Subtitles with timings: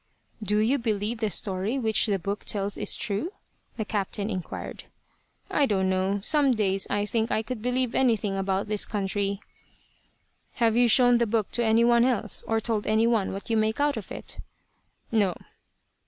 [0.41, 3.33] "Do you believe the story which the book tells is true?"
[3.77, 4.85] the captain inquired.
[5.51, 6.19] "I don't know.
[6.21, 9.41] Some days I think I could believe anything about this country."
[10.53, 13.57] "Have you shown the book to any one else, or told any one what you
[13.57, 14.39] make out of it?"
[15.11, 15.35] "No."